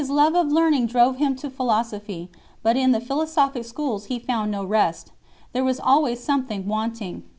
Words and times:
69 0.03 0.49
learning 0.51 0.87
drove 0.87 1.17
him 1.17 1.35
to 1.35 1.47
philosophy, 1.47 2.27
but 2.63 2.75
in 2.75 2.91
the 2.91 2.99
philosophic 2.99 3.63
schools 3.65 4.05
he 4.05 4.17
found 4.17 4.49
no 4.49 4.63
rest; 4.65 5.11
there 5.53 5.63
was 5.63 5.79
always 5.79 6.19
something 6.23 6.65
wanting. 6.67 7.21